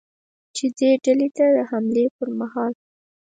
[0.55, 2.81] چې دې ډلې ته د حملې پرمهال ل